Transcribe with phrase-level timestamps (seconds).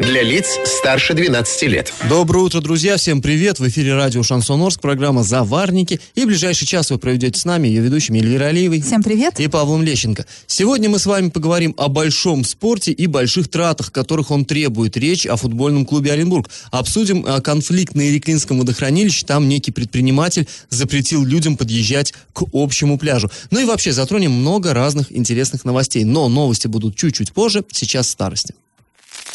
[0.00, 1.92] Для лиц старше 12 лет.
[2.08, 2.98] Доброе утро, друзья.
[2.98, 3.58] Всем привет.
[3.58, 6.00] В эфире радио Шансон Орск, программа «Заварники».
[6.14, 8.82] И в ближайший час вы проведете с нами ее ведущими Эльвира Алиевой.
[8.82, 9.40] Всем привет.
[9.40, 10.26] И Павлом Лещенко.
[10.46, 14.98] Сегодня мы с вами поговорим о большом спорте и больших тратах, которых он требует.
[14.98, 16.50] Речь о футбольном клубе Оренбург.
[16.70, 19.24] Обсудим э, конфликт на Иреклинском водохранилище.
[19.24, 23.30] Там некий предприниматель запретил людям подъезжать к общему пляжу.
[23.50, 26.04] Ну и вообще затронем много разных интересных новостей.
[26.04, 27.64] Но новости будут чуть-чуть позже.
[27.72, 28.54] Сейчас старости.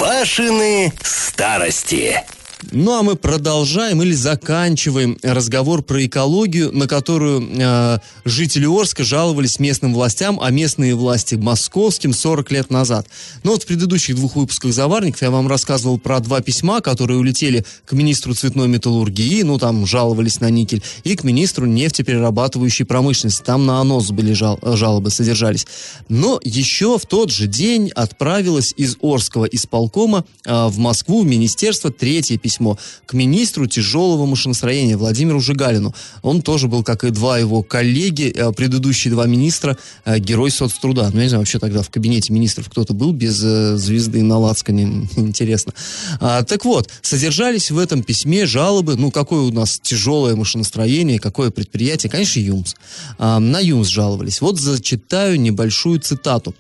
[0.02, 2.26] Пашины старости.
[2.72, 9.60] Ну а мы продолжаем или заканчиваем разговор про экологию, на которую э, жители Орска жаловались
[9.60, 13.08] местным властям, а местные власти московским 40 лет назад.
[13.44, 17.66] Ну вот в предыдущих двух выпусках «Заварников» я вам рассказывал про два письма, которые улетели
[17.86, 23.42] к министру цветной металлургии, ну там жаловались на никель, и к министру нефтеперерабатывающей промышленности.
[23.44, 25.66] Там на АНОС были жал, жалобы, содержались.
[26.10, 31.92] Но еще в тот же день отправилась из Орского исполкома э, в Москву, в министерство,
[31.92, 35.96] третье письмо письмо к министру тяжелого машиностроения Владимиру Жигалину.
[36.22, 41.10] Он тоже был, как и два его коллеги, э, предыдущие два министра, э, герой соцтруда.
[41.14, 44.38] Ну, я не знаю, вообще тогда в кабинете министров кто-то был без э, звезды на
[44.38, 45.74] лацкане, интересно.
[46.20, 51.52] А, так вот, содержались в этом письме жалобы, ну, какое у нас тяжелое машиностроение, какое
[51.52, 52.74] предприятие, конечно, ЮМС.
[53.18, 54.42] На ЮМС жаловались.
[54.42, 56.54] Вот зачитаю небольшую цитату.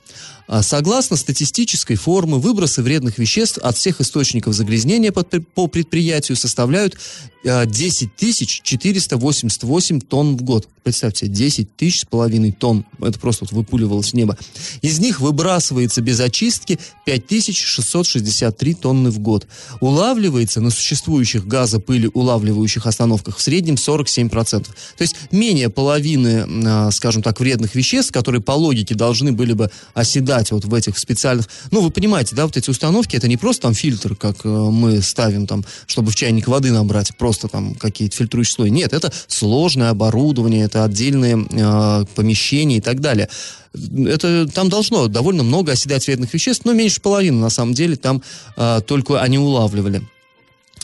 [0.47, 6.97] А, согласно статистической формы, выбросы вредных веществ от всех источников загрязнения по предприятию составляют
[7.43, 10.67] 10 тысяч 488 тонн в год.
[10.83, 12.85] Представьте, 10 тысяч с половиной тонн.
[12.99, 14.37] Это просто вот выпуливалось в небо.
[14.81, 19.47] Из них выбрасывается без очистки 5663 тонны в год.
[19.79, 24.63] Улавливается на существующих газопыли улавливающих остановках в среднем 47%.
[24.63, 29.69] То есть менее половины, а, скажем так, вредных веществ, которые по логике должны были бы
[29.93, 31.47] оседать вот в этих специальных...
[31.71, 35.01] Ну, вы понимаете, да, вот эти установки, это не просто там фильтр, как э, мы
[35.01, 38.69] ставим там, чтобы в чайник воды набрать, просто там какие-то фильтрующие слои.
[38.69, 43.29] Нет, это сложное оборудование, это отдельные э, помещения и так далее.
[43.73, 48.21] Это там должно довольно много оседать вредных веществ, но меньше половины на самом деле там
[48.57, 50.01] э, только они улавливали.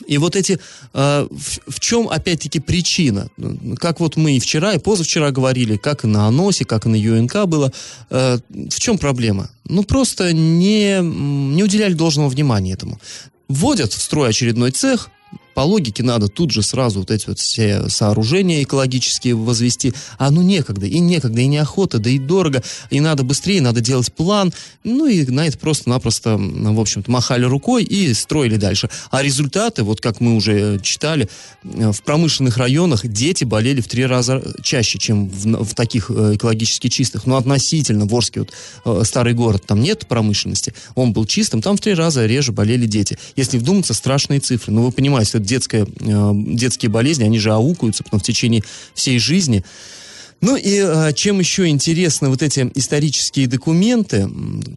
[0.06, 0.58] И вот эти,
[0.94, 3.28] э, в, в чем опять-таки причина?
[3.78, 6.96] Как вот мы и вчера, и позавчера говорили, как и на АНОСе, как и на
[6.96, 7.72] ЮНК было,
[8.10, 9.50] э, в чем проблема?
[9.64, 13.00] Ну, просто не, не уделяли должного внимания этому.
[13.48, 15.10] Вводят в строй очередной цех,
[15.58, 20.40] по логике надо тут же сразу вот эти вот все сооружения экологические возвести, а ну
[20.40, 24.52] некогда, и некогда, и неохота, да и дорого, и надо быстрее, надо делать план,
[24.84, 28.88] ну и на это просто-напросто, в общем-то, махали рукой и строили дальше.
[29.10, 31.28] А результаты, вот как мы уже читали,
[31.64, 36.36] э, в промышленных районах дети болели в три раза чаще, чем в, в таких э,
[36.36, 38.52] экологически чистых, но относительно, Ворский вот
[38.84, 42.86] э, старый город, там нет промышленности, он был чистым, там в три раза реже болели
[42.86, 43.18] дети.
[43.34, 48.04] Если вдуматься, страшные цифры, ну вы понимаете, это детская, э, детские болезни, они же аукаются
[48.04, 48.62] потом в течение
[48.94, 49.64] всей жизни.
[50.40, 54.28] Ну и а, чем еще интересны вот эти исторические документы,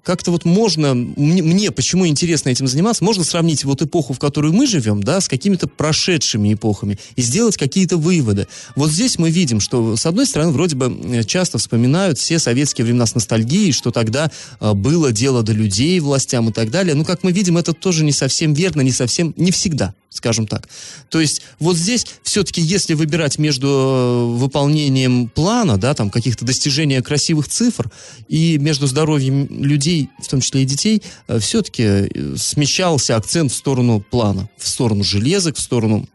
[0.04, 4.66] как-то вот можно, мне, почему интересно этим заниматься, можно сравнить вот эпоху, в которую мы
[4.66, 8.48] живем, да, с какими-то прошедшими эпохами и сделать какие-то выводы.
[8.76, 13.06] Вот здесь мы видим, что, с одной стороны, вроде бы часто вспоминают все советские времена
[13.06, 16.96] с ностальгией, что тогда было дело до людей, властям и так далее.
[16.96, 20.68] Но, как мы видим, это тоже не совсем верно, не совсем, не всегда скажем так.
[21.10, 27.02] То есть вот здесь все-таки, если выбирать между э, выполнением плана, да, там каких-то достижения
[27.02, 27.90] красивых цифр
[28.28, 33.56] и между здоровьем людей, в том числе и детей, э, все-таки э, смещался акцент в
[33.56, 36.08] сторону плана, в сторону железок, в сторону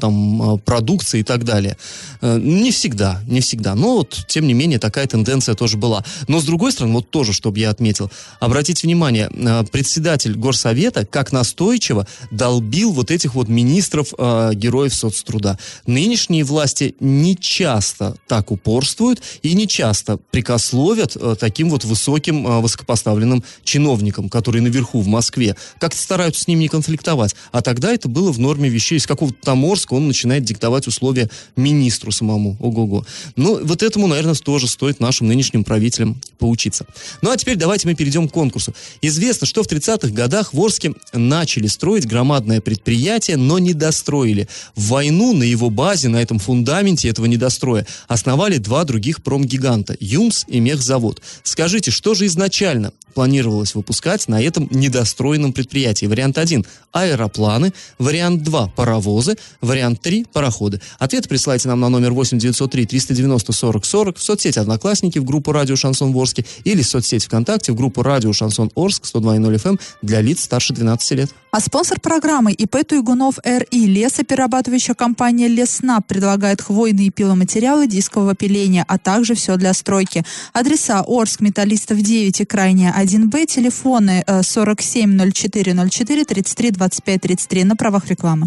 [0.00, 1.76] там, э, продукции и так далее.
[2.20, 3.74] Э, не всегда, не всегда.
[3.74, 6.04] Но вот, тем не менее, такая тенденция тоже была.
[6.28, 8.10] Но, с другой стороны, вот тоже, чтобы я отметил,
[8.40, 9.30] обратите внимание,
[9.70, 15.58] председатель горсовета как настойчиво долбил вот этих вот министров э, героев соцтруда.
[15.86, 22.60] Нынешние власти не часто так упорствуют и не часто прикословят э, таким вот высоким э,
[22.60, 25.56] высокопоставленным чиновникам, которые наверху в Москве.
[25.78, 27.34] Как-то стараются с ними не конфликтовать.
[27.52, 32.12] А тогда это было в норме вещей из какого-то Ростоморск, он начинает диктовать условия министру
[32.12, 32.56] самому.
[32.60, 33.04] Ого-го.
[33.34, 36.86] Ну, вот этому, наверное, тоже стоит нашим нынешним правителям поучиться.
[37.20, 38.72] Ну, а теперь давайте мы перейдем к конкурсу.
[39.02, 44.48] Известно, что в 30-х годах в Орске начали строить громадное предприятие, но не достроили.
[44.76, 50.44] В войну на его базе, на этом фундаменте этого недостроя, основали два других промгиганта– ЮМС
[50.46, 51.20] и Мехзавод.
[51.42, 56.06] Скажите, что же изначально планировалось выпускать на этом недостроенном предприятии?
[56.06, 60.80] Вариант 1– аэропланы, вариант 2– паровозы, вариант 3– пароходы.
[60.98, 65.52] Ответ присылайте нам на номер 8 903 390 40 40 в соцсети «Одноклассники» в группу
[65.52, 69.78] «Радио Шансон Ворске» или в соцсети ВКонтакте в группу «Радио Шансон Орск» 102.0 FM эм
[70.02, 71.30] для лиц старше 12 лет.
[71.52, 78.98] А спонсор программы ИП Туйгунов РИ лесоперерабатывающая компания Леснаб предлагает хвойные пиломатериалы дискового пиления, а
[78.98, 80.24] также все для стройки.
[80.52, 88.46] Адреса Орск, Металлистов 9 и Крайняя 1Б, телефоны 470404 33 25 33 на правах рекламы.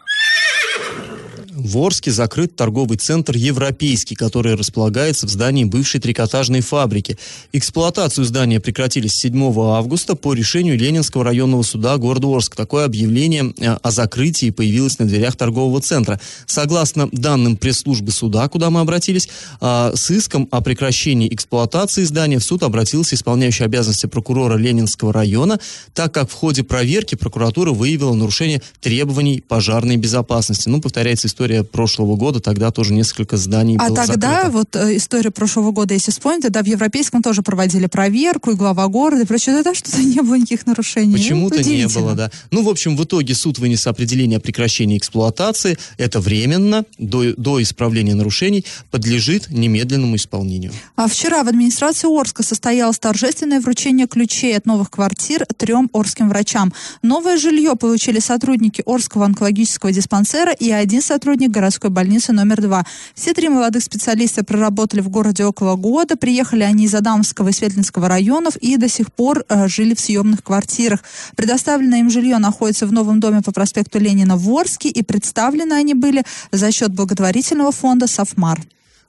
[1.53, 7.17] В Орске закрыт торговый центр «Европейский», который располагается в здании бывшей трикотажной фабрики.
[7.51, 12.55] Эксплуатацию здания прекратили с 7 августа по решению Ленинского районного суда города Орск.
[12.55, 16.21] Такое объявление э, о закрытии появилось на дверях торгового центра.
[16.45, 19.27] Согласно данным пресс-службы суда, куда мы обратились,
[19.59, 25.59] э, с иском о прекращении эксплуатации здания в суд обратился исполняющий обязанности прокурора Ленинского района,
[25.93, 30.69] так как в ходе проверки прокуратура выявила нарушение требований пожарной безопасности.
[30.69, 34.51] Ну, повторяется история история прошлого года, тогда тоже несколько зданий а было тогда закрыто.
[34.51, 38.87] вот э, история прошлого года, если вспомнить, тогда в Европейском тоже проводили проверку, и глава
[38.87, 41.13] города, и прочее, тогда что-то не было никаких нарушений.
[41.13, 42.31] Почему-то ну, не было, да.
[42.51, 45.79] Ну, в общем, в итоге суд вынес определение о прекращении эксплуатации.
[45.97, 50.73] Это временно, до, до исправления нарушений, подлежит немедленному исполнению.
[50.95, 56.71] А вчера в администрации Орска состоялось торжественное вручение ключей от новых квартир трем орским врачам.
[57.01, 62.85] Новое жилье получили сотрудники Орского онкологического диспансера и один сотрудник сотрудник городской больницы номер два.
[63.15, 66.17] Все три молодых специалиста проработали в городе около года.
[66.17, 70.43] Приехали они из Адамского и Светлинского районов и до сих пор э, жили в съемных
[70.43, 70.99] квартирах.
[71.37, 75.93] Предоставленное им жилье находится в новом доме по проспекту Ленина в Орске и представлены они
[75.93, 78.59] были за счет благотворительного фонда «Софмар».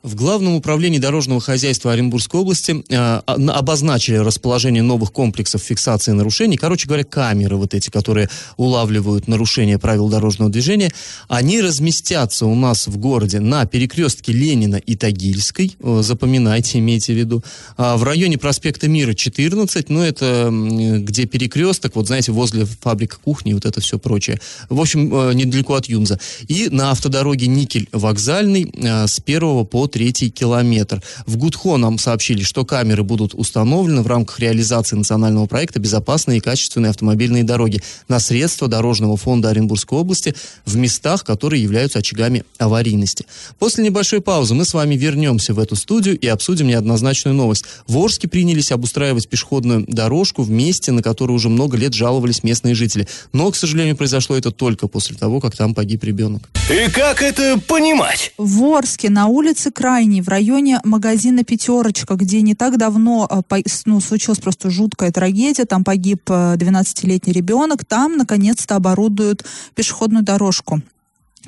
[0.03, 6.57] В Главном управлении дорожного хозяйства Оренбургской области э, обозначили расположение новых комплексов фиксации нарушений.
[6.57, 10.91] Короче говоря, камеры вот эти, которые улавливают нарушения правил дорожного движения,
[11.29, 15.77] они разместятся у нас в городе на перекрестке Ленина и Тагильской.
[15.79, 17.45] Э, запоминайте, имейте в виду.
[17.77, 23.53] А в районе проспекта Мира 14, ну это где перекресток, вот знаете, возле фабрик кухни,
[23.53, 24.41] вот это все прочее.
[24.69, 26.19] В общем, э, недалеко от Юмза.
[26.49, 31.03] И на автодороге Никель-Вокзальный э, с 1 по третий километр.
[31.27, 36.41] В Гудхо нам сообщили, что камеры будут установлены в рамках реализации национального проекта «Безопасные и
[36.41, 40.35] качественные автомобильные дороги» на средства Дорожного фонда Оренбургской области
[40.65, 43.27] в местах, которые являются очагами аварийности.
[43.59, 47.65] После небольшой паузы мы с вами вернемся в эту студию и обсудим неоднозначную новость.
[47.87, 52.75] В Орске принялись обустраивать пешеходную дорожку в месте, на которое уже много лет жаловались местные
[52.75, 53.07] жители.
[53.33, 56.49] Но, к сожалению, произошло это только после того, как там погиб ребенок.
[56.71, 58.33] И как это понимать?
[58.39, 64.01] В Орске на улице крайний, в районе магазина «Пятерочка», где не так давно э, ну,
[64.01, 69.45] случилась просто жуткая трагедия, там погиб 12-летний э, ребенок, там, наконец-то, оборудуют
[69.75, 70.83] пешеходную дорожку.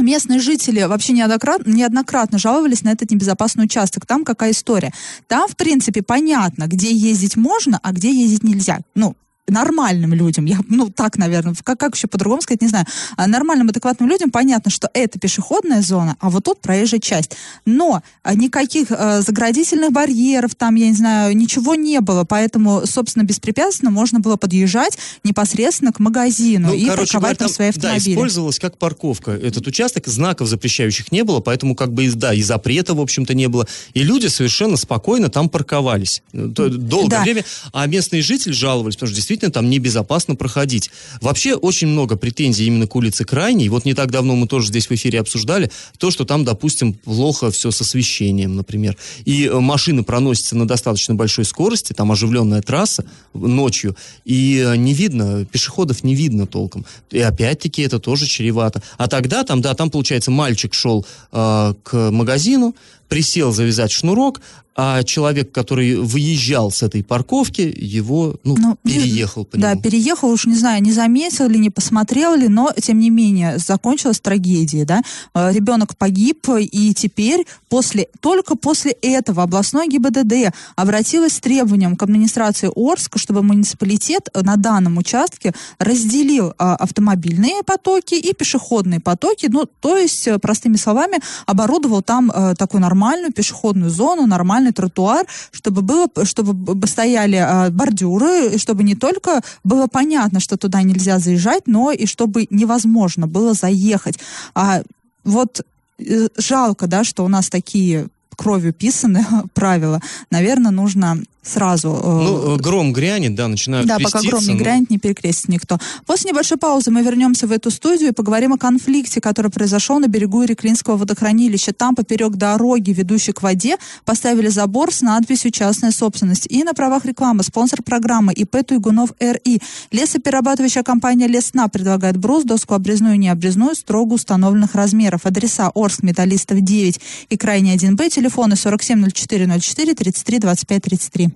[0.00, 4.04] Местные жители вообще неоднократно, неоднократно жаловались на этот небезопасный участок.
[4.04, 4.92] Там какая история?
[5.28, 8.80] Там, в принципе, понятно, где ездить можно, а где ездить нельзя.
[8.96, 9.14] Ну,
[9.48, 12.86] нормальным людям, я, ну, так, наверное, как, как еще по-другому сказать, не знаю,
[13.16, 17.36] а нормальным, адекватным людям понятно, что это пешеходная зона, а вот тут проезжая часть.
[17.66, 23.24] Но а, никаких э, заградительных барьеров там, я не знаю, ничего не было, поэтому, собственно,
[23.24, 28.04] беспрепятственно можно было подъезжать непосредственно к магазину ну, и короче, парковать там, там свои автомобили.
[28.04, 32.42] Да, использовалась как парковка этот участок, знаков запрещающих не было, поэтому как бы, да, и
[32.42, 36.22] запрета, в общем-то, не было, и люди совершенно спокойно там парковались.
[36.32, 37.22] Долгое да.
[37.22, 40.90] время, а местные жители жаловались, потому что действительно действительно там небезопасно проходить.
[41.20, 43.68] Вообще очень много претензий именно к улице Крайней.
[43.68, 47.50] Вот не так давно мы тоже здесь в эфире обсуждали то, что там, допустим, плохо
[47.50, 48.96] все с освещением, например.
[49.24, 54.94] И э, машины проносятся на достаточно большой скорости, там оживленная трасса ночью, и э, не
[54.94, 56.84] видно, пешеходов не видно толком.
[57.10, 58.82] И опять-таки это тоже чревато.
[58.98, 62.74] А тогда там, да, там, получается, мальчик шел э, к магазину,
[63.08, 64.40] присел завязать шнурок,
[64.76, 69.82] а человек, который выезжал с этой парковки, его, ну, Ну, переехал по Да, нему.
[69.82, 74.18] переехал, уж не знаю, не заметил ли, не посмотрел ли, но, тем не менее, закончилась
[74.18, 75.02] трагедией, да.
[75.32, 82.02] Э, Ребенок погиб, и теперь, после, только после этого областной ГИБДД обратилась с требованием к
[82.02, 89.66] администрации Орска, чтобы муниципалитет на данном участке разделил а, автомобильные потоки и пешеходные потоки, ну,
[89.80, 96.06] то есть, простыми словами, оборудовал там э, такую нормальную пешеходную зону, нормальный тротуар, чтобы было,
[96.22, 101.90] чтобы стояли а, бордюры, и чтобы не только было понятно, что туда нельзя заезжать, но
[101.90, 104.20] и чтобы невозможно было заехать.
[104.54, 104.82] А
[105.24, 105.62] вот
[105.98, 110.00] э, жалко, да, что у нас такие кровью писаны правила.
[110.30, 111.88] Наверное, нужно сразу...
[111.90, 115.48] э, Ну, э, гром грянет, да, начинают да, пока гром не ну, грянет, не перекрестит
[115.48, 115.78] никто.
[116.06, 120.08] После небольшой паузы мы вернемся в эту студию и поговорим о конфликте, который произошел на
[120.08, 121.72] берегу Иреклинского водохранилища.
[121.72, 126.46] Там, поперек дороги, ведущей к воде, поставили забор с надписью «Частная собственность».
[126.50, 129.60] И на правах рекламы спонсор программы ИП Туйгунов РИ.
[129.90, 135.26] Лесоперерабатывающая компания Лесна предлагает брус, доску обрезную и необрезную строго установленных размеров.
[135.26, 141.33] Адреса Орск, Металлистов 9 и Крайний 1Б, телефоны 470404 33 25 33.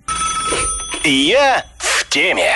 [1.05, 2.55] Я в теме.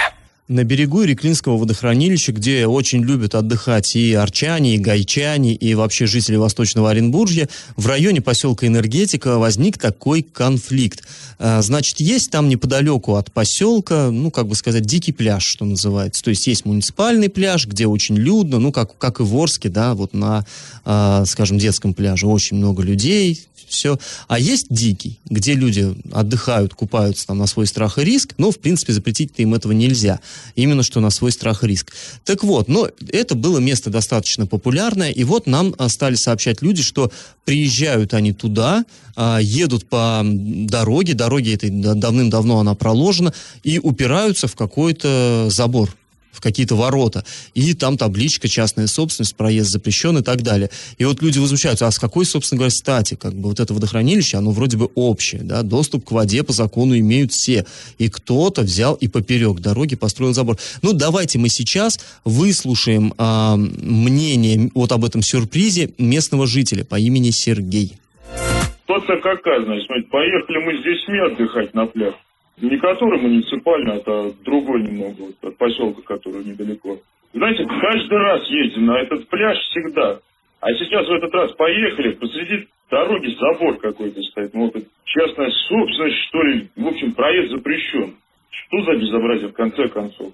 [0.49, 6.35] На берегу Реклинского водохранилища, где очень любят отдыхать и арчане, и гайчане, и вообще жители
[6.35, 11.05] Восточного Оренбуржья, в районе поселка Энергетика возник такой конфликт.
[11.39, 16.25] А, Значит, есть там неподалеку от поселка, ну, как бы сказать, дикий пляж, что называется.
[16.25, 19.95] То есть есть муниципальный пляж, где очень людно, ну, как, как и в Орске, да,
[19.95, 20.45] вот на,
[20.85, 23.99] а, скажем, детском пляже очень много людей, все.
[24.29, 28.59] А есть дикий, где люди отдыхают, купаются там на свой страх и риск, но, в
[28.59, 30.21] принципе, запретить им этого нельзя.
[30.55, 31.93] Именно что на свой страх и риск.
[32.25, 36.83] Так вот, но это было место достаточно популярное, и вот нам а, стали сообщать люди,
[36.83, 37.11] что
[37.45, 38.85] приезжают они туда,
[39.17, 45.95] а, едут по дороге, дороге этой да- давным-давно она проложена, и упираются в какой-то забор
[46.33, 47.25] в какие-то ворота,
[47.55, 50.71] и там табличка «Частная собственность», «Проезд запрещен» и так далее.
[50.99, 54.39] И вот люди возмущаются, а с какой, собственно говоря, стати, как бы вот это водохранилище,
[54.39, 57.65] оно вроде бы общее, да, доступ к воде по закону имеют все,
[57.99, 60.57] и кто-то взял и поперек дороги построил забор.
[60.81, 67.31] Ну, давайте мы сейчас выслушаем а, мнение вот об этом сюрпризе местного жителя по имени
[67.31, 67.97] Сергей.
[69.23, 72.15] Какая, значит, смотрите, поехали мы с детьми отдыхать на пляж.
[72.63, 76.97] Не который муниципальный, а другой немного, вот, от поселка, который недалеко.
[77.35, 80.21] Знаете, каждый раз ездим на этот пляж всегда.
[80.61, 84.55] А сейчас в этот раз поехали, посреди дороги забор какой-то стоит.
[84.55, 86.69] Ну, вот это частная собственность, что ли.
[86.77, 88.15] В общем, проезд запрещен.
[88.53, 90.33] Что за безобразие в конце концов?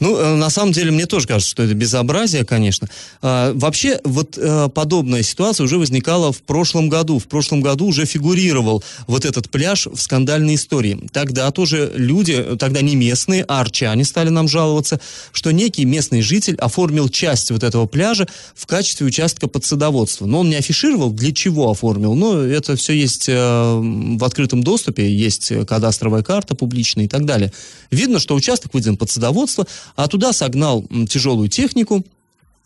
[0.00, 2.88] Ну, э, на самом деле, мне тоже кажется, что это безобразие, конечно.
[3.20, 7.18] А, вообще, вот э, подобная ситуация уже возникала в прошлом году.
[7.18, 10.98] В прошлом году уже фигурировал вот этот пляж в скандальной истории.
[11.12, 15.00] Тогда тоже люди, тогда не местные, а арчане стали нам жаловаться,
[15.32, 20.26] что некий местный житель оформил часть вот этого пляжа в качестве участка под садоводство.
[20.26, 22.14] Но он не афишировал, для чего оформил.
[22.14, 27.52] Но это все есть э, в открытом доступе, есть кадастровая карта публичная и так далее.
[27.90, 32.04] Видно, что участок выделен под садоводство, а туда согнал тяжелую технику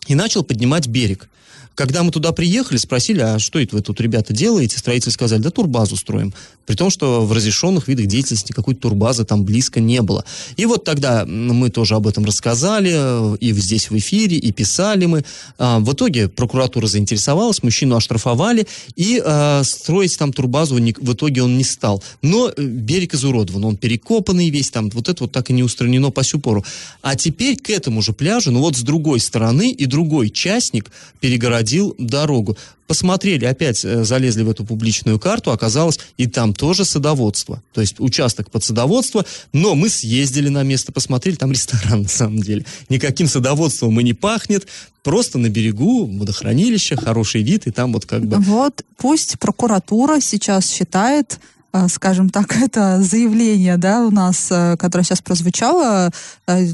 [0.06, 1.28] и начал поднимать берег.
[1.76, 4.78] Когда мы туда приехали, спросили, а что это вы тут, ребята, делаете?
[4.78, 6.32] Строители сказали, да турбазу строим.
[6.64, 10.24] При том, что в разрешенных видах деятельности никакой турбазы там близко не было.
[10.56, 15.24] И вот тогда мы тоже об этом рассказали, и здесь в эфире, и писали мы.
[15.58, 21.58] А, В итоге прокуратура заинтересовалась, мужчину оштрафовали, и а, строить там турбазу в итоге он
[21.58, 22.02] не стал.
[22.22, 26.10] Но э, берег изуродован, он перекопанный весь там, вот это вот так и не устранено
[26.10, 26.64] по сю пору.
[27.02, 31.94] А теперь к этому же пляжу, ну вот с другой стороны, и другой частник перегородил
[31.98, 32.58] дорогу.
[32.86, 37.62] Посмотрели, опять э, залезли в эту публичную карту, оказалось, и там тоже садоводство.
[37.72, 39.24] То есть участок под садоводство,
[39.54, 42.66] но мы съездили на место, посмотрели, там ресторан на самом деле.
[42.90, 44.66] Никаким садоводством и не пахнет,
[45.02, 48.36] просто на берегу водохранилище, хороший вид, и там вот как бы...
[48.36, 51.40] Вот пусть прокуратура сейчас считает,
[51.88, 56.10] скажем так, это заявление, да, у нас, э, которое сейчас прозвучало,
[56.46, 56.66] э,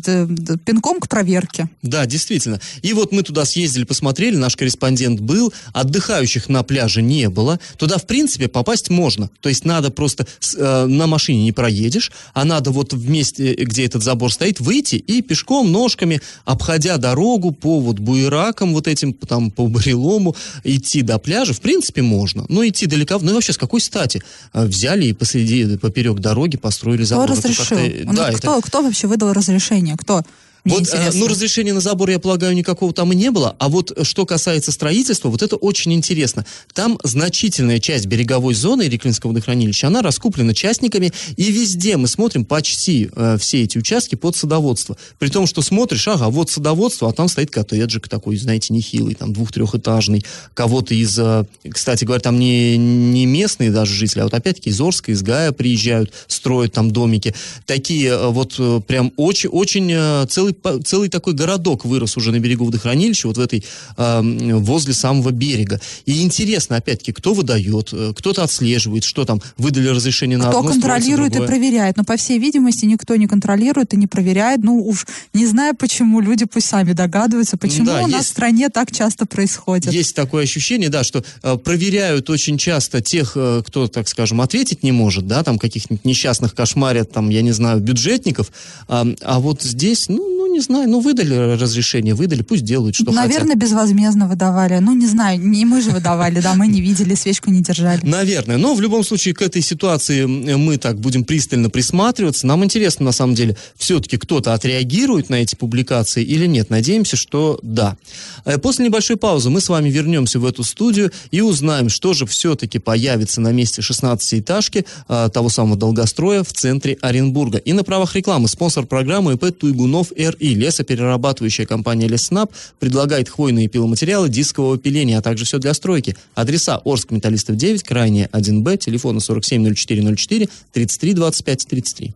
[0.64, 1.68] пинком к проверке.
[1.82, 2.60] Да, действительно.
[2.82, 7.58] И вот мы туда съездили, посмотрели, наш корреспондент был, отдыхающих на пляже не было.
[7.76, 9.30] Туда, в принципе, попасть можно.
[9.40, 13.84] То есть надо просто э, на машине не проедешь, а надо вот в месте, где
[13.84, 19.50] этот забор стоит, выйти и пешком, ножками, обходя дорогу по вот буеракам вот этим, там,
[19.50, 21.52] по барелому, идти до пляжа.
[21.52, 22.44] В принципе, можно.
[22.48, 24.22] Но идти далеко, ну и вообще, с какой стати?
[24.52, 27.30] Э, Взяли и посреди, поперек дороги построили Кто забор.
[27.30, 27.76] Это разрешил?
[27.76, 29.96] как-то- Ну, да, это- кто, кто вообще выдал разрешение?
[29.96, 30.22] Кто?
[30.64, 31.20] Мне Вот, э, интересно.
[31.20, 33.56] ну, разрешения на забор, я полагаю, никакого там и не было.
[33.58, 36.46] А вот э, что касается строительства, вот это очень интересно.
[36.72, 43.10] Там значительная часть береговой зоны Ириклинского водохранилища, она раскуплена частниками, и везде мы смотрим почти
[43.14, 44.96] э, все эти участки под садоводство.
[45.18, 49.32] При том, что смотришь, ага, вот садоводство, а там стоит коттеджик такой, знаете, нехилый, там
[49.32, 50.24] двух-трехэтажный.
[50.54, 54.80] Кого-то из, э, кстати говоря, там не, не местные даже жители, а вот опять-таки из
[54.80, 57.34] Орска, из Гая приезжают, строят там домики.
[57.66, 62.30] Такие э, вот э, прям очень, очень э, целый, по- целый такой городок вырос уже
[62.32, 63.64] на берегу водохранилища, вот в этой,
[63.96, 64.20] э,
[64.58, 65.80] возле самого берега.
[66.06, 70.70] И интересно, опять-таки, кто выдает, э, кто-то отслеживает, что там, выдали разрешение на Кто одно,
[70.72, 71.96] строится контролирует и проверяет?
[71.96, 74.62] Но, по всей видимости, никто не контролирует и не проверяет.
[74.62, 78.30] Ну, уж не знаю, почему люди пусть сами догадываются, почему Да, у нас есть- в
[78.32, 79.92] стране так часто происходит.
[79.92, 84.82] Есть такое ощущение, да, что э, проверяют очень часто тех, э, кто, так скажем, ответить
[84.82, 88.50] не может, да, там каких-нибудь несчастных кошмарят, там, я не знаю, бюджетников,
[88.88, 93.12] а, а вот здесь, ну, ну, не знаю, ну, выдали разрешение, выдали, пусть делают, что
[93.12, 93.58] Наверное, хотят.
[93.58, 94.78] безвозмездно выдавали.
[94.78, 98.04] Ну, не знаю, не мы же выдавали, да, мы не видели, свечку не держали.
[98.04, 98.56] Наверное.
[98.56, 102.46] Но в любом случае к этой ситуации мы так будем пристально присматриваться.
[102.48, 106.70] Нам интересно, на самом деле, все-таки кто-то отреагирует на эти публикации или нет.
[106.70, 107.96] Надеемся, что да.
[108.44, 112.26] Э, После небольшой паузы мы с вами вернемся в эту студию и узнаем, что же
[112.26, 117.58] все-таки появится на месте 16-этажки а, того самого долгостроя в центре Оренбурга.
[117.58, 120.54] И на правах рекламы спонсор программы ИП Туйгунов РИ.
[120.54, 126.16] Лесоперерабатывающая компания Леснаб предлагает хвойные пиломатериалы дискового пиления, а также все для стройки.
[126.34, 132.14] Адреса Орск Металлистов 9, крайне 1Б, телефона 470404 33 25 33.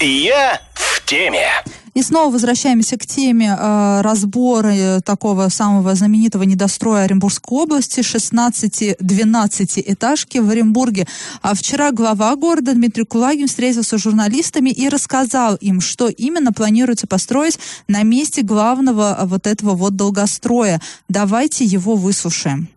[0.00, 1.48] Я в теме.
[1.96, 9.82] И снова возвращаемся к теме э, разбора э, такого самого знаменитого недостроя Оренбургской области 16-12
[9.86, 11.06] этажки в Оренбурге.
[11.40, 17.06] А вчера глава города Дмитрий Кулагин встретился с журналистами и рассказал им, что именно планируется
[17.06, 20.82] построить на месте главного э, вот этого вот долгостроя.
[21.08, 22.68] Давайте его выслушаем.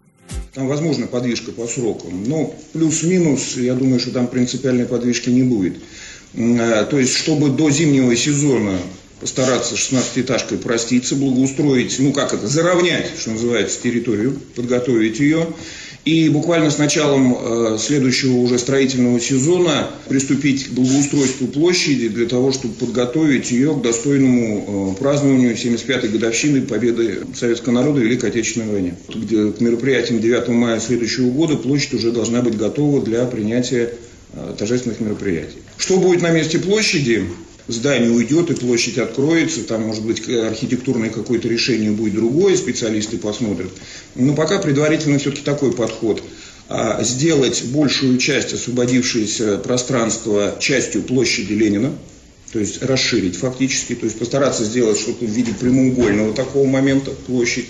[0.53, 5.75] Там возможна подвижка по срокам, но плюс-минус, я думаю, что там принципиальной подвижки не будет.
[6.35, 8.77] Э, То есть, чтобы до зимнего сезона
[9.19, 15.47] постараться 16-этажкой проститься, благоустроить, ну как это, заровнять, что называется, территорию, подготовить ее.
[16.05, 22.53] И буквально с началом э, следующего уже строительного сезона приступить к благоустройству площади для того,
[22.53, 28.71] чтобы подготовить ее к достойному э, празднованию 75-й годовщины победы советского народа в Великой Отечественной
[28.71, 28.95] войне.
[29.13, 33.93] Где к мероприятиям 9 мая следующего года площадь уже должна быть готова для принятия
[34.31, 35.57] э, торжественных мероприятий.
[35.77, 37.25] Что будет на месте площади?
[37.69, 43.69] Здание уйдет и площадь откроется, там, может быть, архитектурное какое-то решение будет другое, специалисты посмотрят.
[44.15, 46.23] Но пока предварительно все-таки такой подход.
[46.67, 51.93] А, Сделать большую часть освободившееся пространства частью площади Ленина,
[52.51, 57.65] то есть расширить фактически, то есть постараться сделать что-то в виде прямоугольного такого момента площадь.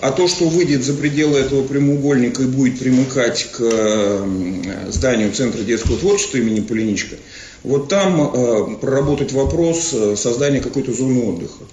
[0.00, 5.62] А то, что выйдет за пределы этого прямоугольника и будет примыкать к м, зданию Центра
[5.62, 7.16] детского творчества имени Полиничка,
[7.62, 11.64] вот там э, проработать вопрос э, создания какой-то зоны отдыха.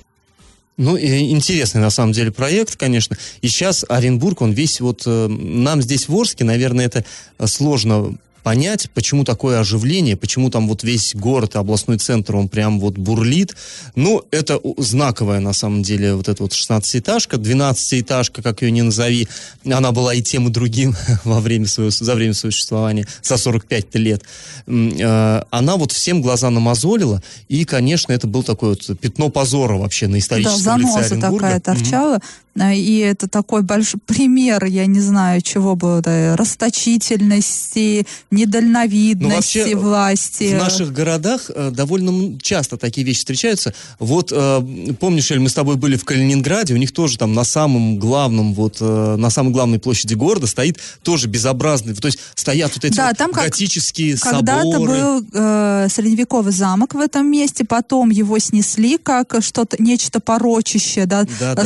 [0.78, 3.18] Ну, интересный на самом деле проект, конечно.
[3.42, 5.04] И сейчас Оренбург, он весь вот...
[5.06, 7.06] э, нам здесь в Орске, наверное, это
[7.40, 8.16] э, сложно
[8.48, 12.98] понять, почему такое оживление, почему там вот весь город и областной центр, он прям вот
[12.98, 13.54] бурлит.
[13.96, 19.28] Ну, это знаковая на самом деле вот эта вот 16-этажка, 12-этажка, как ее ни назови,
[19.66, 23.96] она была и тем, и другим во время своего, за время своего существования, за 45
[23.96, 24.24] лет.
[24.66, 30.08] Э, Она вот всем глаза намазолила, и, конечно, это был такое вот пятно позора вообще
[30.08, 31.38] на Да, историческом лице заноза Оренбурга.
[31.38, 32.16] такая торчала.
[32.16, 32.22] А,
[32.60, 39.76] И это такой большой пример, я не знаю, чего было, да, расточительности, недальновидности Ну, вообще,
[39.76, 40.54] власти.
[40.56, 43.74] В наших городах э, довольно часто такие вещи встречаются.
[44.00, 47.44] Вот э, помнишь, Эль, мы с тобой были в Калининграде, у них тоже там на
[47.44, 52.74] самом главном, вот э, на самой главной площади города стоит тоже безобразный, то есть стоят
[52.76, 54.92] вот эти Да, вот там как- готические Когда-то соборы.
[54.92, 61.24] был э, средневековый замок в этом месте, потом его снесли как что-то, нечто порочище, да,
[61.40, 61.64] Да, да,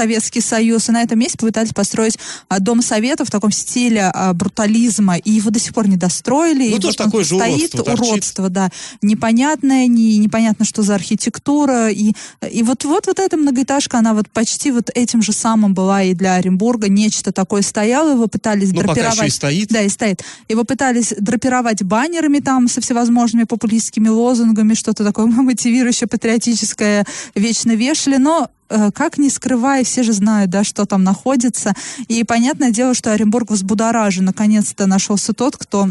[0.00, 4.10] Со- Советский Союз, и на этом месте попытались построить а, Дом Советов в таком стиле
[4.12, 6.70] а, брутализма, и его до сих пор не достроили.
[6.70, 8.10] Ну, тоже вот такое же стоит, уродство торчит.
[8.10, 8.70] уродство, да,
[9.02, 12.12] непонятное, не, непонятно, что за архитектура, и,
[12.50, 16.14] и вот, вот, вот эта многоэтажка, она вот почти вот этим же самым была и
[16.14, 19.16] для Оренбурга, нечто такое стояло, его пытались Ну, пока драпировать.
[19.18, 19.68] еще и стоит.
[19.68, 20.24] Да, и стоит.
[20.48, 28.16] Его пытались драпировать баннерами там со всевозможными популистскими лозунгами, что-то такое мотивирующее, патриотическое, вечно вешали,
[28.16, 28.48] но
[28.94, 31.74] как не скрывая, все же знают, да, что там находится.
[32.08, 34.24] И понятное дело, что Оренбург взбудоражен.
[34.24, 35.88] Наконец-то нашелся тот, кто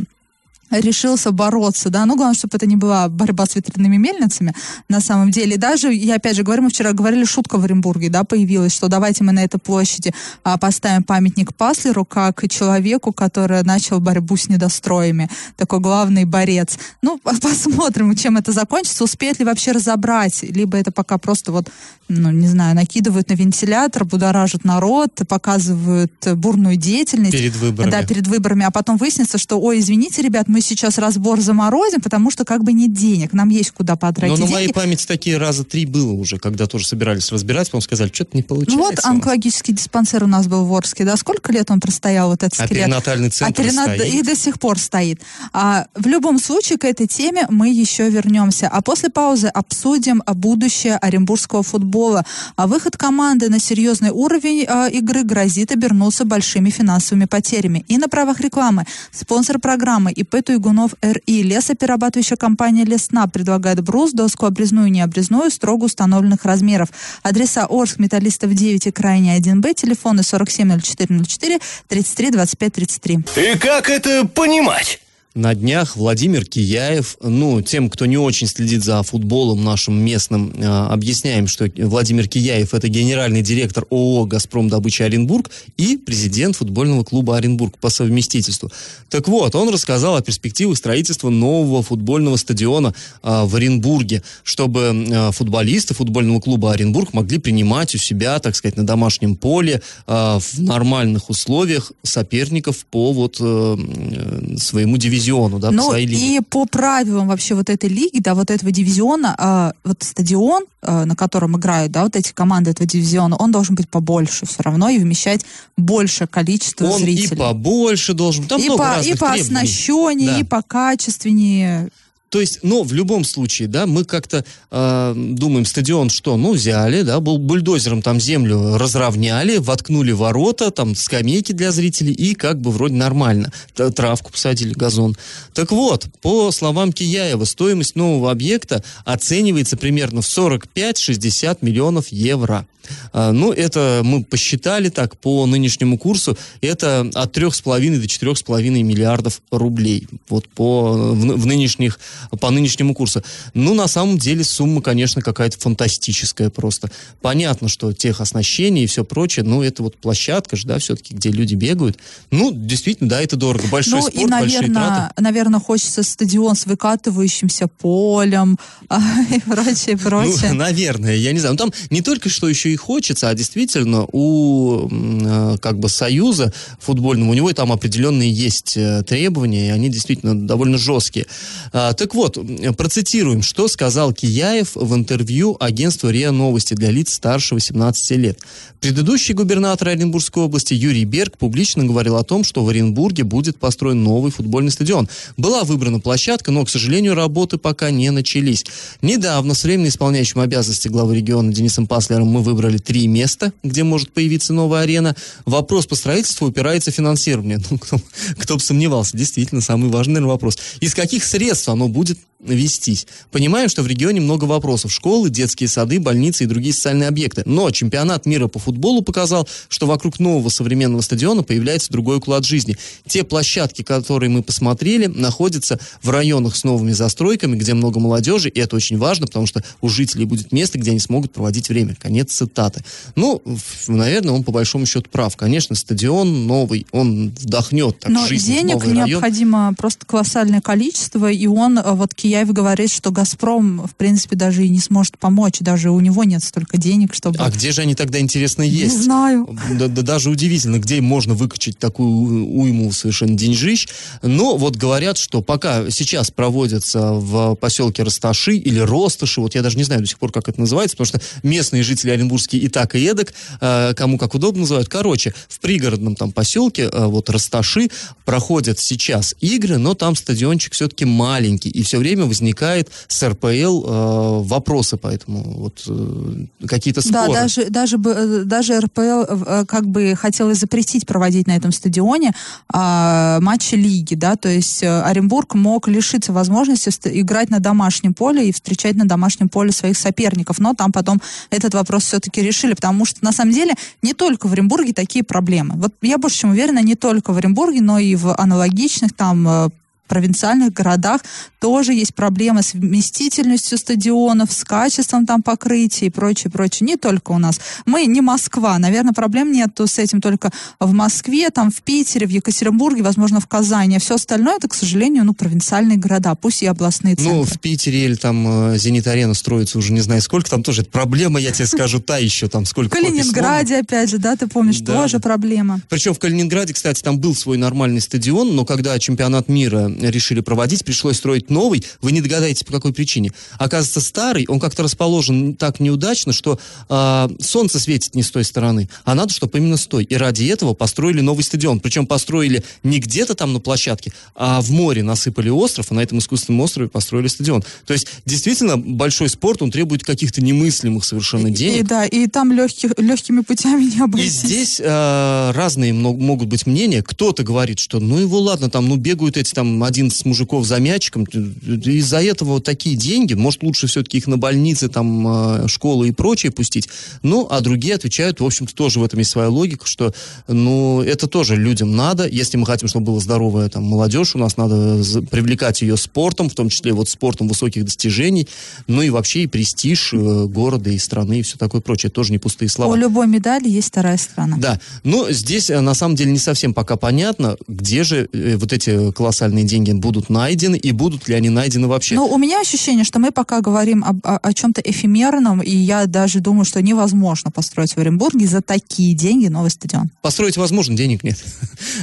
[0.71, 4.53] решился бороться, да, ну, главное, чтобы это не была борьба с ветряными мельницами,
[4.87, 5.57] на самом деле.
[5.57, 9.23] Даже, я опять же говорю, мы вчера говорили, шутка в Оренбурге, да, появилась, что давайте
[9.23, 15.29] мы на этой площади а, поставим памятник Паслеру как человеку, который начал борьбу с недостроями,
[15.57, 16.77] такой главный борец.
[17.01, 21.69] Ну, посмотрим, чем это закончится, успеет ли вообще разобрать, либо это пока просто вот,
[22.07, 27.31] ну, не знаю, накидывают на вентилятор, будоражат народ, показывают бурную деятельность.
[27.31, 27.91] Перед выборами.
[27.91, 32.31] Да, перед выборами, а потом выяснится, что, ой, извините, ребят, мы сейчас разбор заморозим, потому
[32.31, 34.53] что как бы нет денег, нам есть куда потратить Но на деньги.
[34.53, 38.43] моей памяти такие раза три было уже, когда тоже собирались разбирать, по-моему, сказали, что-то не
[38.43, 38.77] получается.
[38.77, 42.43] Ну вот онкологический диспансер у нас был в Орске, да, сколько лет он простоял, вот
[42.43, 42.83] этот А скелет?
[42.85, 44.13] перинатальный центр а перинат- стоит?
[44.13, 45.21] И до сих пор стоит.
[45.53, 48.67] А, в любом случае, к этой теме мы еще вернемся.
[48.67, 52.25] А после паузы обсудим а, будущее оренбургского футбола.
[52.55, 57.85] А выход команды на серьезный уровень а, игры грозит обернуться большими финансовыми потерями.
[57.87, 64.47] И на правах рекламы спонсор программы ИП Туйгунов РИ лесоперерабатывающая компания Лесна предлагает брус, доску
[64.47, 66.89] обрезную и необрезную строго установленных размеров.
[67.21, 73.15] Адреса Орск, Металлистов 9 и Крайне 1Б, телефоны 470404 33 25 33.
[73.35, 74.99] И как это понимать?
[75.39, 80.65] На днях Владимир Кияев, ну, тем, кто не очень следит за футболом нашим местным, э,
[80.65, 87.37] объясняем, что Владимир Кияев это генеральный директор ООО «Газпром добыча Оренбург» и президент футбольного клуба
[87.37, 88.69] Оренбург по совместительству.
[89.09, 95.31] Так вот, он рассказал о перспективах строительства нового футбольного стадиона э, в Оренбурге, чтобы э,
[95.31, 101.29] футболисты футбольного клуба Оренбург могли принимать у себя, так сказать, на домашнем поле в нормальных
[101.29, 106.37] условиях соперников по вот своему дивизиону дивизиону, да, по Ну своей лиге.
[106.37, 111.05] и по правилам вообще вот этой лиги, да, вот этого дивизиона, а, вот стадион, а,
[111.05, 114.89] на котором играют, да, вот эти команды этого дивизиона, он должен быть побольше все равно
[114.89, 115.41] и вмещать
[115.77, 117.35] большее количество Он зрителей.
[117.35, 119.41] и побольше должен, там и много по, и разных по требований.
[119.41, 120.39] оснащению, Да.
[120.39, 121.89] и по качественнее.
[122.29, 127.01] То есть, но в любом случае, да, мы как-то э, думаем, стадион что, ну, взяли,
[127.01, 132.71] да, был бульдозером там землю разровняли, воткнули ворота, там скамейки для зрителей, и как бы
[132.71, 133.51] вроде нормально.
[133.73, 135.17] Травку посадили, газон.
[135.53, 142.67] Так вот, по словам Кияева, стоимость нового объекта оценивается примерно в 45-60 миллионов евро.
[143.11, 149.41] А, Ну, это мы посчитали так по нынешнему курсу, это от 3,5 до 4,5 миллиардов
[149.51, 150.07] рублей.
[150.27, 151.99] Вот по, в, в нынешних,
[152.39, 153.23] по нынешнему курсу.
[153.53, 156.89] Ну, на самом деле сумма, конечно, какая-то фантастическая просто.
[157.21, 161.55] Понятно, что техоснащение и все прочее, ну, это вот площадка же, да, все-таки, где люди
[161.55, 161.97] бегают.
[162.31, 163.67] Ну, действительно, да, это дорого.
[163.67, 165.13] Большой ну спорт, и, большие траты.
[165.21, 168.57] наверное, наверное, хочется стадион с выкатывающимся полем
[169.29, 170.49] и прочее, прочее.
[170.49, 171.53] Ну, наверное, я не знаю.
[171.53, 176.53] Ну, там не только что еще и хочется, а действительно у э, как бы союза
[176.79, 181.25] футбольного, у него там определенные есть э, требования, и они действительно довольно жесткие.
[181.71, 182.39] А, так вот,
[182.77, 188.39] процитируем, что сказал Кияев в интервью агентству РИА Новости для лиц старше 18 лет.
[188.79, 194.03] Предыдущий губернатор Оренбургской области Юрий Берг публично говорил о том, что в Оренбурге будет построен
[194.03, 195.09] новый футбольный стадион.
[195.35, 198.65] Была выбрана площадка, но, к сожалению, работы пока не начались.
[199.01, 204.11] Недавно с временно исполняющим обязанности главы региона Денисом Паслером мы выбрали три места, где может
[204.13, 205.15] появиться новая арена.
[205.45, 207.59] Вопрос по строительству упирается в финансирование.
[207.69, 207.99] Ну, кто,
[208.37, 210.57] кто бы сомневался, действительно, самый важный наверное, вопрос.
[210.79, 211.98] Из каких средств оно будет
[212.39, 213.05] вестись?
[213.31, 214.91] Понимаем, что в регионе много вопросов.
[214.91, 217.43] Школы, детские сады, больницы и другие социальные объекты.
[217.45, 222.77] Но чемпионат мира по футболу показал, что вокруг нового современного стадиона появляется другой уклад жизни.
[223.05, 228.59] Те площадки, которые мы посмотрели, находятся в районах с новыми застройками, где много молодежи, и
[228.59, 231.95] это очень важно, потому что у жителей будет место, где они смогут проводить время.
[231.99, 232.83] Конец цитаты.
[233.15, 233.41] Ну,
[233.87, 235.35] наверное, он по большому счету прав.
[235.35, 241.77] Конечно, стадион новый, он вдохнет так Но жизнь денег необходимо просто колоссальное количество, и он,
[241.77, 245.99] э, вот Кияев говорит, что «Газпром», в принципе, даже и не сможет помочь, даже у
[245.99, 247.37] него нет столько денег, чтобы...
[247.39, 248.95] А где же они тогда, интересно, есть?
[248.95, 249.57] Не знаю.
[249.77, 253.87] Да, да даже удивительно, где можно выкачать такую уйму совершенно деньжищ.
[254.21, 259.77] Но вот говорят, что пока сейчас проводятся в поселке Росташи или Росташи, вот я даже
[259.77, 262.95] не знаю до сих пор, как это называется, потому что местные жители Оренбургские и так,
[262.95, 264.89] и эдак, э, кому как удобно называют.
[264.89, 267.89] Короче, в пригородном там поселке, э, вот Росташи,
[268.25, 274.43] проходят сейчас игры, но там стадиончик все-таки маленький, и все время возникает с РПЛ э,
[274.43, 277.33] вопросы по этому, вот э, какие-то споры.
[277.33, 282.33] Да, даже, даже, э, даже РПЛ э, как бы хотела запретить проводить на этом стадионе
[282.67, 288.13] а, матчи лиги, да, то есть э, Оренбург мог лишиться возможности ст- играть на домашнем
[288.13, 292.73] поле и встречать на домашнем поле своих соперников, но там потом этот вопрос все-таки решили,
[292.73, 295.75] потому что на самом деле не только в Оренбурге такие проблемы.
[295.77, 299.69] Вот я больше чем уверена, не только в Оренбурге, но и в аналогичных там э,
[300.09, 301.21] провинциальных городах
[301.59, 306.87] тоже есть проблемы с вместительностью стадионов, с качеством там покрытия и прочее, прочее.
[306.87, 307.59] Не только у нас.
[307.85, 308.77] Мы не Москва.
[308.79, 313.47] Наверное, проблем нет с этим только в Москве, там в Питере, в Екатеринбурге, возможно, в
[313.47, 313.95] Казани.
[313.95, 317.33] А все остальное, это, к сожалению, ну, провинциальные города, пусть и областные центры.
[317.33, 320.91] Ну, в Питере или там э, Зенит-арена строится уже не знаю сколько, там тоже это
[320.91, 322.95] проблема, я тебе скажу, та еще там сколько.
[322.95, 324.93] В Калининграде, опять же, да, ты помнишь, да.
[324.93, 325.81] тоже проблема.
[325.89, 330.83] Причем в Калининграде, кстати, там был свой нормальный стадион, но когда чемпионат мира решили проводить,
[330.83, 331.83] пришлось строить новый.
[332.01, 333.31] Вы не догадаетесь, по какой причине.
[333.57, 336.59] Оказывается, старый, он как-то расположен так неудачно, что
[336.89, 340.03] э, солнце светит не с той стороны, а надо, чтобы именно с той.
[340.03, 341.79] И ради этого построили новый стадион.
[341.79, 346.19] Причем построили не где-то там на площадке, а в море насыпали остров, а на этом
[346.19, 347.63] искусственном острове построили стадион.
[347.85, 351.81] То есть, действительно, большой спорт, он требует каких-то немыслимых совершенно денег.
[351.81, 354.43] И, да, и там легких, легкими путями не обойтись.
[354.43, 357.01] И здесь э, разные могут быть мнения.
[357.03, 361.23] Кто-то говорит, что ну его ладно, там, ну бегают эти там 11 мужиков за мячиком,
[361.25, 366.11] из-за этого вот такие деньги, может лучше все-таки их на больницы, там, э, школы и
[366.11, 366.87] прочее пустить.
[367.23, 370.13] Ну, а другие отвечают, в общем-то, тоже в этом есть своя логика, что,
[370.47, 374.57] ну, это тоже людям надо, если мы хотим, чтобы была здоровая там молодежь, у нас
[374.57, 378.47] надо привлекать ее спортом, в том числе вот спортом высоких достижений,
[378.87, 382.37] ну и вообще и престиж э, города и страны и все такое прочее, тоже не
[382.37, 382.93] пустые слова.
[382.93, 384.57] У любой медали есть вторая сторона.
[384.57, 388.73] Да, но здесь э, на самом деле не совсем пока понятно, где же э, вот
[388.73, 392.15] эти колоссальные деньги будут найдены и будут ли они найдены вообще.
[392.15, 396.05] Ну, у меня ощущение, что мы пока говорим об, о, о чем-то эфемерном, и я
[396.05, 400.09] даже думаю, что невозможно построить в Оренбурге за такие деньги новый стадион.
[400.21, 401.37] Построить возможно, денег нет.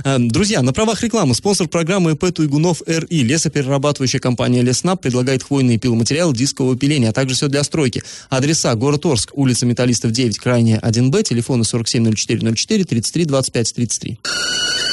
[0.04, 5.78] Э, друзья, на правах рекламы спонсор программы ИП Туйгунов РИ, лесоперерабатывающая компания Леснап предлагает хвойные
[5.78, 8.02] пиломатериалы дискового пиления, а также все для стройки.
[8.28, 14.18] Адреса город Орск, улица Металлистов 9, крайняя 1Б, телефоны 470404 33 25 33.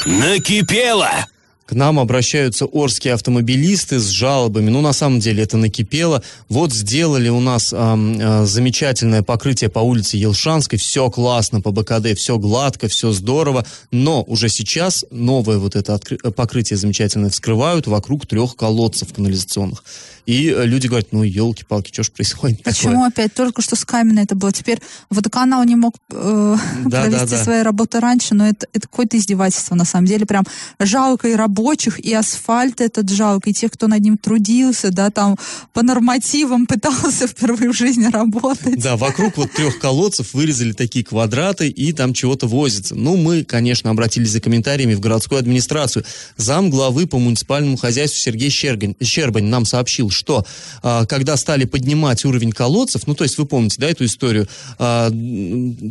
[0.06, 1.26] Накипело!
[1.66, 4.68] К нам обращаются орские автомобилисты с жалобами.
[4.68, 6.22] Ну, на самом деле, это накипело.
[6.50, 10.78] Вот сделали у нас э, э, замечательное покрытие по улице Елшанской.
[10.78, 13.64] Все классно по БКД, все гладко, все здорово.
[13.90, 19.84] Но уже сейчас новое вот это откры- покрытие замечательное вскрывают вокруг трех колодцев канализационных.
[20.26, 23.08] И э, люди говорят, ну, елки-палки, что ж происходит Почему такое?
[23.08, 23.34] опять?
[23.34, 24.52] Только что с Каменной это было.
[24.52, 26.56] Теперь водоканал не мог э,
[26.86, 27.44] да, провести да, да.
[27.44, 30.24] свои работы раньше, но это, это какое-то издевательство, на самом деле.
[30.24, 30.44] Прям
[30.78, 35.36] жалко и рабочих, и асфальт этот жалко, и тех, кто над ним трудился, да, там
[35.72, 38.80] по нормативам пытался впервые в жизни работать.
[38.80, 42.94] Да, вокруг вот трех колодцев вырезали такие квадраты, и там чего-то возится.
[42.94, 46.04] Ну, мы, конечно, обратились за комментариями в городскую администрацию.
[46.36, 50.44] Зам главы по муниципальному хозяйству Сергей Щергань, Щербань нам сообщил, что
[50.82, 54.48] а, когда стали поднимать уровень колодцев, ну, то есть вы помните, да, эту историю,
[54.78, 55.10] а,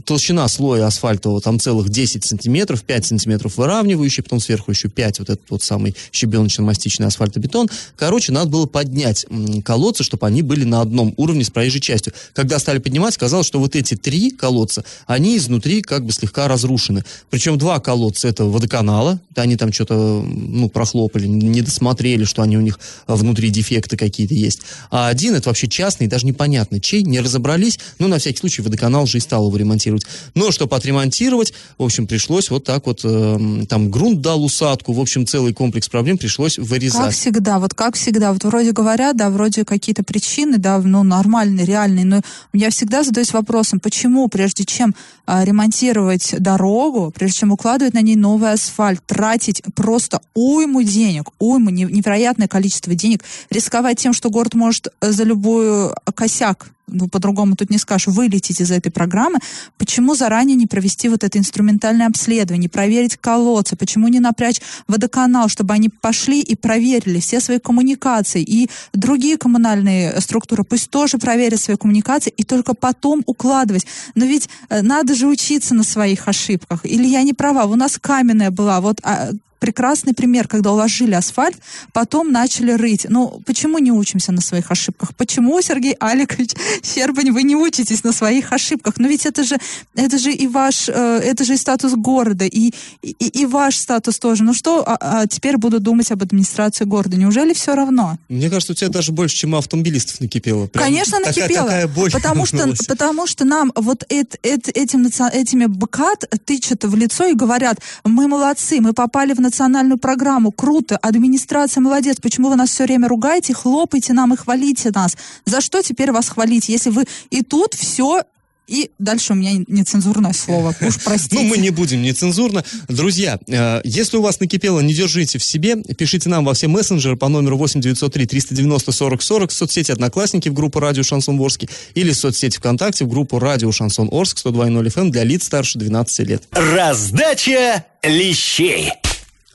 [0.05, 5.29] толщина слоя асфальтового там целых 10 сантиметров, 5 сантиметров выравнивающий, потом сверху еще 5, вот
[5.29, 7.69] этот вот самый щебеночно-мастичный асфальтобетон.
[7.95, 9.25] Короче, надо было поднять
[9.63, 12.13] колодцы, чтобы они были на одном уровне с проезжей частью.
[12.33, 17.03] Когда стали поднимать, казалось, что вот эти три колодца, они изнутри как бы слегка разрушены.
[17.29, 22.61] Причем два колодца это водоканала, они там что-то, ну, прохлопали, не досмотрели, что они у
[22.61, 24.61] них внутри дефекты какие какие-то есть.
[24.91, 27.79] А один это вообще частный, даже непонятно чей, не разобрались.
[27.99, 30.05] Ну, на всякий случай, водоканал же и стал его ремонтировать.
[30.35, 34.99] Но чтобы отремонтировать, в общем, пришлось вот так вот, э, там, грунт дал усадку, в
[34.99, 37.01] общем, целый комплекс проблем пришлось вырезать.
[37.01, 41.65] Как всегда, вот как всегда, вот вроде говорят, да, вроде какие-то причины, да, ну, нормальные,
[41.65, 42.21] реальные, но
[42.53, 44.93] я всегда задаюсь вопросом, почему, прежде чем
[45.25, 51.69] а, ремонтировать дорогу, прежде чем укладывать на ней новый асфальт, тратить просто уйму денег, уйму,
[51.69, 57.69] невероятное количество денег, рисковать тем, что город может э, за любую косяк ну, по-другому тут
[57.69, 59.39] не скажешь, вылететь из этой программы,
[59.77, 65.73] почему заранее не провести вот это инструментальное обследование, проверить колодцы, почему не напрячь водоканал, чтобы
[65.73, 71.77] они пошли и проверили все свои коммуникации, и другие коммунальные структуры пусть тоже проверят свои
[71.77, 73.87] коммуникации, и только потом укладывать.
[74.15, 76.85] Но ведь э, надо же учиться на своих ошибках.
[76.85, 79.29] Или я не права, у нас каменная была, вот а,
[79.63, 81.55] прекрасный пример, когда уложили асфальт,
[81.93, 83.05] потом начали рыть.
[83.07, 85.15] Ну, почему не учимся на своих ошибках?
[85.15, 86.51] Почему, Сергей Аликович
[86.83, 88.95] Щербань, вы не учитесь на своих ошибках?
[88.97, 89.55] Но ведь это же,
[89.95, 94.19] это же и ваш, э, это же и статус города, и, и, и ваш статус
[94.19, 94.43] тоже.
[94.43, 97.15] Ну что а, а теперь буду думать об администрации города?
[97.15, 98.17] Неужели все равно?
[98.27, 100.67] Мне кажется, у тебя даже больше, чем автомобилистов накипело.
[100.67, 101.47] Прям Конечно, накипело.
[101.47, 106.83] Такая, такая боль потому, что, потому что нам вот это, это, этим, этими БКАТ тычут
[106.83, 109.52] в лицо и говорят, мы молодцы, мы попали в национальную
[110.01, 115.15] программу, круто, администрация молодец, почему вы нас все время ругаете, хлопаете нам и хвалите нас?
[115.45, 118.23] За что теперь вас хвалить, если вы и тут все
[118.67, 120.73] И дальше у меня нецензурное слово.
[120.81, 121.35] Уж простите.
[121.35, 122.63] Ну, мы не будем нецензурно.
[122.87, 125.75] Друзья, э, если у вас накипело, не держите в себе.
[125.75, 130.47] Пишите нам во все мессенджеры по номеру 8 903 390 40 40 в соцсети Одноклассники
[130.47, 131.63] в группу Радио Шансон Орск
[131.93, 136.27] или в соцсети ВКонтакте в группу Радио Шансон Орск 102.0 FM для лиц старше 12
[136.27, 136.43] лет.
[136.51, 138.91] Раздача лещей.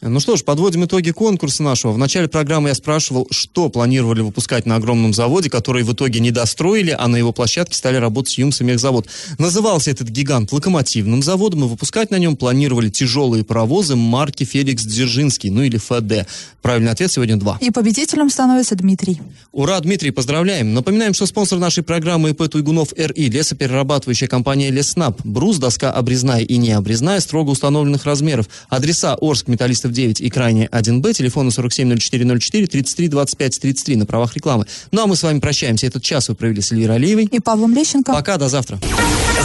[0.00, 1.90] Ну что ж, подводим итоги конкурса нашего.
[1.90, 6.30] В начале программы я спрашивал, что планировали выпускать на огромном заводе, который в итоге не
[6.30, 9.08] достроили, а на его площадке стали работать Юмсомехзавод.
[9.38, 15.50] Назывался этот гигант локомотивным заводом, и выпускать на нем планировали тяжелые паровозы марки Феликс Дзержинский,
[15.50, 16.28] ну или ФД.
[16.62, 17.58] Правильный ответ сегодня два.
[17.60, 19.20] И победителем становится Дмитрий.
[19.50, 20.74] Ура, Дмитрий, поздравляем.
[20.74, 25.20] Напоминаем, что спонсор нашей программы ИП Туйгунов РИ, лесоперерабатывающая компания Леснаб.
[25.24, 28.48] Брус, доска обрезная и необрезная, строго установленных размеров.
[28.68, 29.48] Адреса Орск,
[29.88, 34.66] Металлистов 9 и крайне 1Б, телефоны 470404 33 25 33 на правах рекламы.
[34.92, 35.86] Ну а мы с вами прощаемся.
[35.86, 37.24] Этот час вы провели с Эльвирой Алиевой.
[37.24, 38.12] И Павлом Лещенко.
[38.12, 38.78] Пока, до завтра.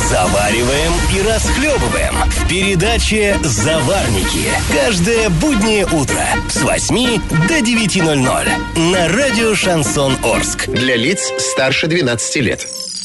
[0.09, 4.49] Завариваем и расхлебываем в передаче «Заварники».
[4.71, 10.67] Каждое буднее утро с 8 до 9.00 на радио «Шансон Орск».
[10.67, 12.67] Для лиц старше 12 лет.